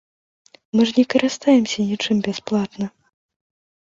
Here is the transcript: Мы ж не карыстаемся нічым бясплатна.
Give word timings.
Мы 0.77 0.81
ж 0.91 0.95
не 0.99 1.03
карыстаемся 1.13 1.85
нічым 1.91 2.17
бясплатна. 2.27 2.85